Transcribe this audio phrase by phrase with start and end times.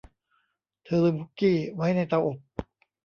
[0.85, 2.37] เธอลืมคุกกี้ไว้ในเตาอบ